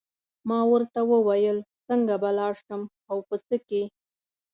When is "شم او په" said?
2.65-3.35